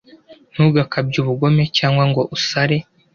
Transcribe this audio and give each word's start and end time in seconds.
ntugakabye 0.53 1.17
ubugome 1.19 1.63
cyangwa 1.77 2.03
ngo 2.09 2.21
usare 2.35 2.77